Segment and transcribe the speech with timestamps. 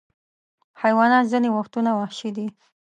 [0.81, 2.47] حیوانات ځینې وختونه وحشي دي.